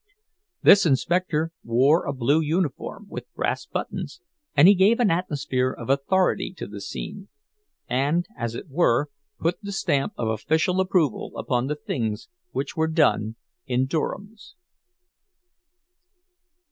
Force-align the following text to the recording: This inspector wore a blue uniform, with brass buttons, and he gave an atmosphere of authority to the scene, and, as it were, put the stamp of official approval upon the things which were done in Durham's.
This 0.63 0.83
inspector 0.87 1.51
wore 1.63 2.07
a 2.07 2.11
blue 2.13 2.41
uniform, 2.41 3.05
with 3.07 3.31
brass 3.35 3.67
buttons, 3.67 4.19
and 4.57 4.67
he 4.67 4.73
gave 4.73 4.99
an 4.99 5.11
atmosphere 5.11 5.71
of 5.71 5.91
authority 5.91 6.55
to 6.57 6.65
the 6.65 6.81
scene, 6.81 7.27
and, 7.87 8.25
as 8.35 8.55
it 8.55 8.67
were, 8.67 9.11
put 9.39 9.61
the 9.61 9.71
stamp 9.71 10.13
of 10.17 10.27
official 10.27 10.79
approval 10.81 11.37
upon 11.37 11.67
the 11.67 11.75
things 11.75 12.29
which 12.49 12.75
were 12.75 12.87
done 12.87 13.35
in 13.67 13.85
Durham's. 13.85 14.55